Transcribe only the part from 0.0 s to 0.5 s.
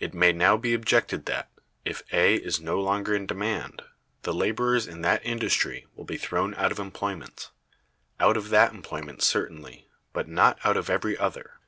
It may